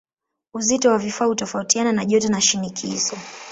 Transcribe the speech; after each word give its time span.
Uzito 0.53 0.89
wa 0.89 0.97
vifaa 0.97 1.25
hutofautiana 1.25 1.91
na 1.91 2.05
joto 2.05 2.27
na 2.29 2.41
shinikizo. 2.41 3.15